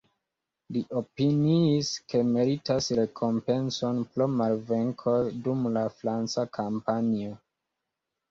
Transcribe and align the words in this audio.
Li 0.75 0.81
opiniis, 0.99 1.89
ke 2.13 2.21
meritas 2.29 2.87
rekompencon 3.01 3.99
pro 4.15 4.27
malvenkoj 4.39 5.15
dum 5.49 5.69
la 5.77 5.85
franca 6.01 6.47
kampanjo. 6.59 7.37